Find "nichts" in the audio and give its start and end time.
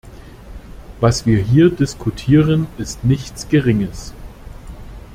3.03-3.49